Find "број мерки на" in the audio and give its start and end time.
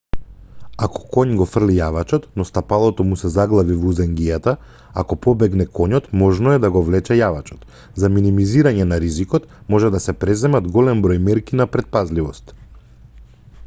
11.07-11.69